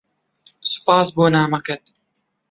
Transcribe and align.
سوپاس 0.71 1.07
بۆ 1.15 1.25
نامەکەت. 1.35 1.83